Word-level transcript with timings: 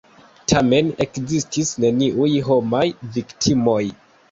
Tamen, 0.53 0.89
ekzistis 1.05 1.69
neniuj 1.85 2.31
homaj 2.49 2.83
viktimoj. 3.21 3.81